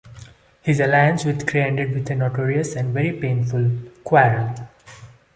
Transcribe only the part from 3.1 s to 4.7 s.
painful quarrel.